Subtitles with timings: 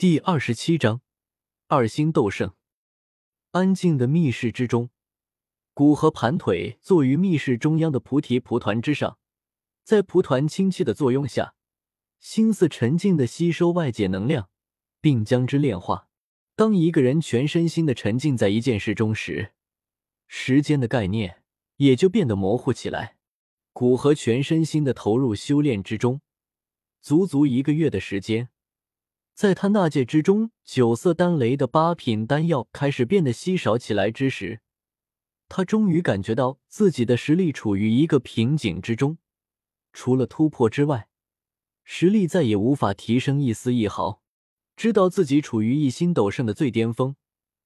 [0.00, 1.02] 第二十七章
[1.66, 2.54] 二星斗圣。
[3.50, 4.88] 安静的密室之中，
[5.74, 9.18] 古河盘腿坐于密室中央的菩提蒲团之上，
[9.84, 11.54] 在蒲团清气的作用下，
[12.18, 14.48] 心思沉静的吸收外界能量，
[15.02, 16.08] 并将之炼化。
[16.56, 19.52] 当一个人全身心的沉浸在一件事中时，
[20.26, 21.42] 时间的概念
[21.76, 23.18] 也就变得模糊起来。
[23.74, 26.22] 古河全身心的投入修炼之中，
[27.02, 28.48] 足足一个月的时间。
[29.34, 34.60] 在他纳戒之中，九色丹雷的八品丹药开始变得稀少起来之时，
[35.48, 39.16] 他终于感觉到自己的实力处于一个瓶颈之中，
[39.92, 41.08] 除了突破之外，
[41.84, 44.22] 实力再也无法提升一丝一毫。
[44.76, 47.16] 知道自己处于一心斗圣的最巅峰，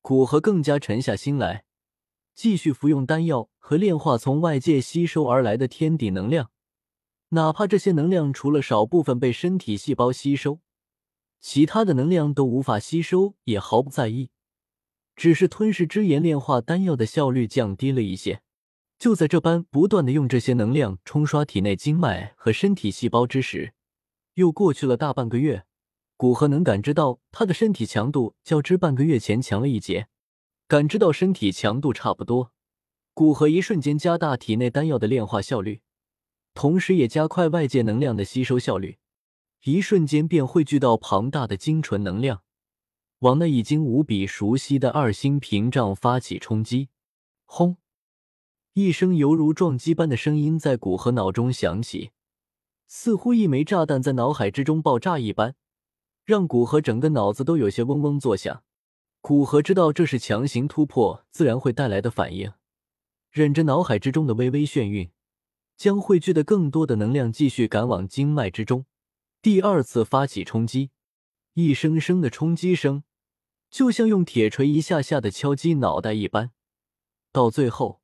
[0.00, 1.64] 古河更加沉下心来，
[2.34, 6.50] 继续服用丹药和炼化从外界吸收而来的天地能量，
[7.30, 10.60] 哪怕这些能量除了少部分被身体细胞吸收。
[11.42, 14.30] 其他的能量都无法吸收，也毫不在意，
[15.16, 18.42] 只是吞噬之炎炼化丹药的效率降低了一些。
[18.96, 23.74] 就在这般不断的用这些能量冲刷体内经脉和身体细胞之时，
[24.34, 25.64] 又过去了大半个月。
[26.16, 30.06] 古河能感知到他的身体强度较之半个月前强了一截，
[30.68, 32.52] 感知到身体强度差不多，
[33.12, 35.80] 古河一瞬间加大体内丹药的炼化效率，
[36.54, 38.98] 同时也加快外界能量的吸收效率。
[39.64, 42.42] 一瞬间便汇聚到庞大的精纯能量，
[43.20, 46.88] 往那已经无比熟悉的二星屏障发起冲击。
[47.44, 47.76] 轰！
[48.72, 52.10] 一声犹如撞击般的声音在古河脑中响起，
[52.88, 55.54] 似乎一枚炸弹在脑海之中爆炸一般，
[56.24, 58.64] 让古河整个脑子都有些嗡嗡作响。
[59.20, 62.52] 古河知道这是强行突破自然会带来的反应，
[63.30, 65.12] 忍着脑海之中的微微眩晕，
[65.76, 68.86] 将汇聚的更多的能量继续赶往经脉之中。
[69.42, 70.92] 第二次发起冲击，
[71.54, 73.02] 一声声的冲击声，
[73.72, 76.52] 就像用铁锤一下下的敲击脑袋一般。
[77.32, 78.00] 到最后，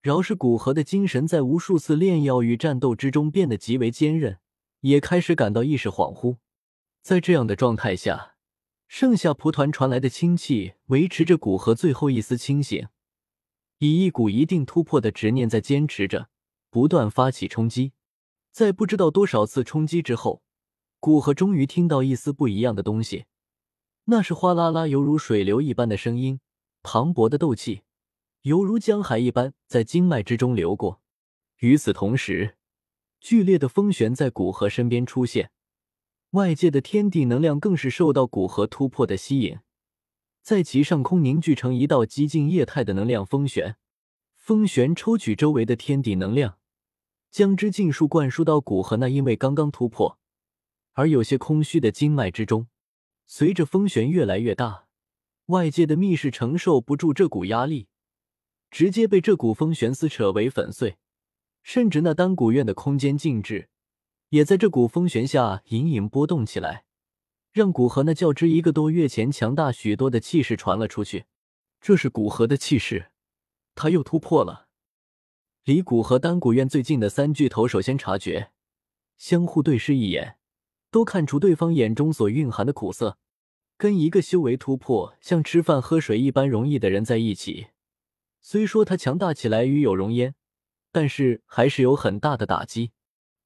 [0.00, 4.38] 饶是古河的精神在无数次炼药与战斗之中变得极为坚韧，
[4.80, 6.38] 也开始感到意识恍惚。
[7.02, 8.36] 在这样的状态下，
[8.86, 12.88] 剩下蒲团传来的清气维持着古河最后一丝清醒，
[13.76, 16.30] 以一股一定突破的执念在坚持着，
[16.70, 17.92] 不断发起冲击。
[18.50, 20.42] 在不知道多少次冲击之后。
[21.00, 23.26] 古河终于听到一丝不一样的东西，
[24.06, 26.40] 那是哗啦啦犹如水流一般的声音，
[26.82, 27.82] 磅礴的斗气
[28.42, 31.00] 犹如江海一般在经脉之中流过。
[31.58, 32.56] 与此同时，
[33.20, 35.52] 剧烈的风旋在古河身边出现，
[36.30, 39.58] 外界的天地能量更是受到古河突破的吸引，
[40.42, 43.76] 在其上空凝聚成一道极尽液态的能量风旋。
[44.34, 46.58] 风旋抽取周围的天地能量，
[47.30, 50.17] 将之尽数灌输到古河那因为刚刚突破。
[50.98, 52.66] 而有些空虚的经脉之中，
[53.24, 54.88] 随着风旋越来越大，
[55.46, 57.86] 外界的密室承受不住这股压力，
[58.68, 60.96] 直接被这股风旋撕扯为粉碎。
[61.62, 63.68] 甚至那丹古院的空间静止，
[64.30, 66.84] 也在这股风旋下隐隐波动起来，
[67.52, 71.26] 让古河那较之一个多月前强大许多的气势传了出去。
[71.80, 73.12] 这是古河的气势，
[73.76, 74.66] 他又突破了。
[75.62, 78.50] 离古河丹古院最近的三巨头首先察觉，
[79.16, 80.34] 相互对视一眼。
[80.90, 83.18] 都看出对方眼中所蕴含的苦涩，
[83.76, 87.68] 跟一个修为突破像吃饭喝水一般容易的人在一起，
[88.40, 90.34] 虽说他强大起来与有容焉，
[90.90, 92.92] 但是还是有很大的打击。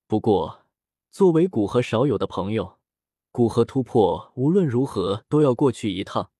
[0.06, 0.66] 不过，
[1.10, 2.78] 作为古河少有的朋友，
[3.30, 6.30] 古河突破无论如何都要过去一趟。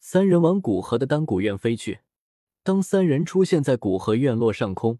[0.00, 2.00] 三人往古河的丹古院飞去。
[2.62, 4.98] 当三人出现在古河院落上空，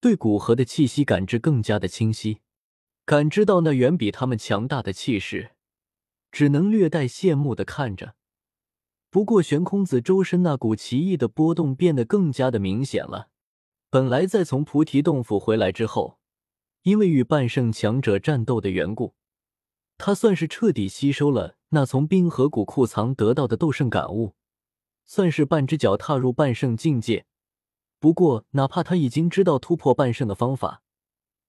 [0.00, 2.38] 对古河的气息感知更加的清晰。
[3.06, 5.50] 感知到那远比他们强大的气势，
[6.32, 8.14] 只能略带羡慕的看着。
[9.10, 13.28] 不过悬空子周身那股奇异的波动变得更加的明显了。
[13.90, 16.18] 本来在从菩提洞府回来之后，
[16.82, 19.14] 因为与半圣强者战斗的缘故，
[19.98, 24.34] 他算是彻底吸收了那从冰河谷库藏得到的斗圣感悟，
[25.04, 27.26] 算是半只脚踏入半圣境界。
[28.00, 30.80] 不过，哪怕他已经知道突破半圣的方法。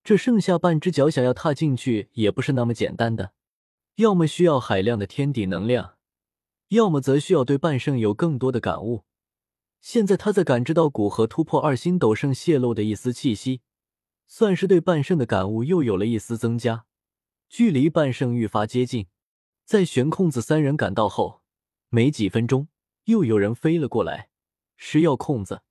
[0.06, 3.34] 这剩下半只脚，想要踏进去也不是那么简单的，
[3.96, 5.96] 要么需要海量的天地能量，
[6.68, 9.04] 要么则需要对半圣有更多的感悟。
[9.82, 13.62] 现在他在感知到古河突破二星斗圣泄露的一丝气息，
[14.28, 16.86] 算是对半圣的感悟又有了一丝增加，
[17.50, 19.08] 距离半圣愈发接近。
[19.66, 21.42] 在悬空子三人赶到后，
[21.90, 22.68] 没几分钟，
[23.06, 24.30] 又有人飞了过来。
[24.78, 25.64] 石药空子，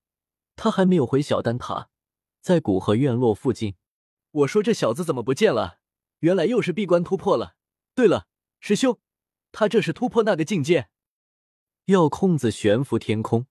[0.57, 1.89] 他还没有回小丹塔，
[2.41, 3.77] 在古河院落附近。
[4.35, 5.79] 我说这小子怎么不见了？
[6.19, 7.55] 原来又是闭关突破了。
[7.95, 8.27] 对了，
[8.59, 8.99] 师兄，
[9.53, 10.89] 他这是突破那个境界？
[11.85, 13.47] 药空子悬浮天空，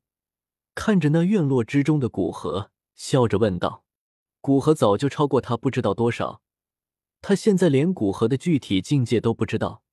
[0.75, 3.85] 看着那院落之中的古河，笑着问道
[4.41, 6.41] ：“古河早就超过他不知道多少，
[7.21, 9.83] 他现在连古河的具体境界都不知道，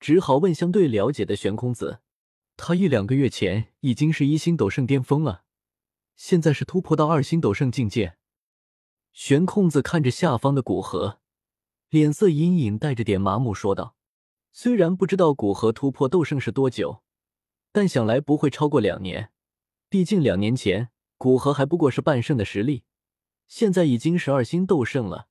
[0.00, 2.00] 只好问相对了解的玄空子。
[2.56, 5.44] 他一两个月前已经是一星斗圣巅峰了，
[6.16, 8.16] 现在是突破到二星斗圣境界。”
[9.14, 11.20] 玄空子看着下方的古河，
[11.88, 13.94] 脸色隐隐带着点麻木，说道
[14.52, 17.04] ：“虽然不知道古河突破斗圣是多久。”
[17.70, 19.30] 但想来不会超过两年，
[19.88, 22.82] 毕竟两年前古河还不过是半圣的实力，
[23.46, 25.28] 现在已经是二星斗圣了，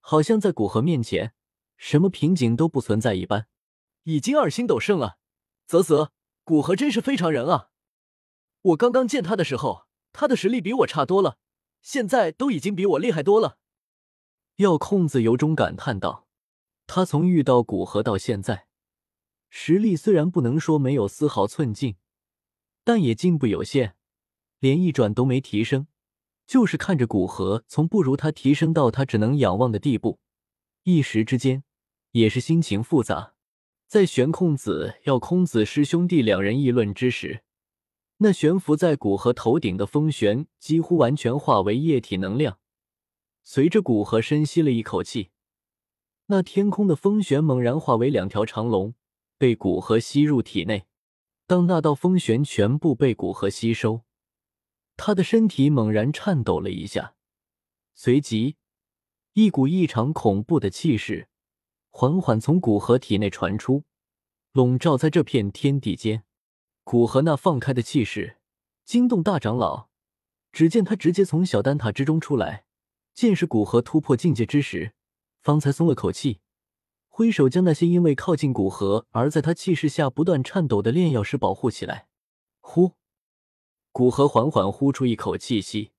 [0.00, 1.34] 好像在古河面前，
[1.76, 3.48] 什么瓶颈都不存在一般。
[4.04, 5.18] 已经二星斗圣了，
[5.66, 6.10] 啧啧，
[6.42, 7.68] 古河真是非常人啊！
[8.62, 11.36] 我刚刚见他的时候，他的实力比我差多了，
[11.82, 13.58] 现在都已经比我厉害多了。
[14.56, 16.26] 药空子由衷感叹道
[16.86, 18.66] ：“他从遇到古河到现在。”
[19.48, 21.96] 实力虽然不能说没有丝毫寸进，
[22.84, 23.96] 但也进步有限，
[24.60, 25.88] 连一转都没提升。
[26.46, 30.20] 就是看着古河从不如他提升到他只能仰望的地步，
[30.82, 31.64] 一时之间
[32.10, 33.34] 也是心情复杂。
[33.86, 37.42] 在玄空子、药空子师兄弟两人议论之时，
[38.22, 42.58] 那悬浮在古河头顶的风旋几乎完全化为液体能量。
[43.42, 45.30] 随着古河深吸了一口气，
[46.26, 48.94] 那天空的风旋猛然化为两条长龙。
[49.38, 50.84] 被古河吸入体内，
[51.46, 54.02] 当那道风旋全部被古河吸收，
[54.98, 57.14] 他的身体猛然颤抖了一下，
[57.94, 58.56] 随即
[59.32, 61.30] 一股异常恐怖的气势
[61.88, 63.84] 缓缓从古河体内传出，
[64.52, 66.24] 笼罩在这片天地间。
[66.90, 68.38] 古河那放开的气势
[68.84, 69.86] 惊动大长老，
[70.50, 72.64] 只见他直接从小丹塔之中出来，
[73.14, 74.92] 见是古河突破境界之时，
[75.40, 76.40] 方才松了口气。
[77.06, 82.08] 挥手将那些因为靠近古河而在他气势下不断颤抖的炼药师保护起来。
[82.58, 82.96] 呼，
[83.92, 85.92] 古河缓缓呼出一口气息，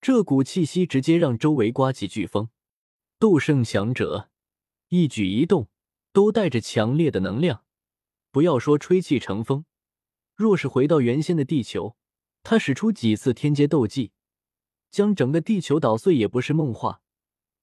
[0.00, 2.48] 这股气息直接让周围刮起飓风。
[3.18, 4.30] 斗圣强者
[4.88, 5.68] 一举一动
[6.10, 7.64] 都带着强烈的能量，
[8.30, 9.66] 不要说吹气成风，
[10.34, 11.96] 若是回到原先的地球，
[12.42, 14.12] 他使出几次天阶斗技，
[14.90, 17.00] 将整个地球捣碎也不是梦话。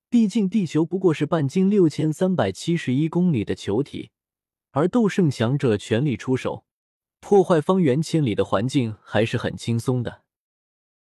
[0.09, 4.11] 毕竟地球不过是半径六千三百七十一公里的球体，
[4.71, 6.65] 而斗圣强者全力出手，
[7.19, 10.23] 破坏方圆千里的环境还是很轻松的。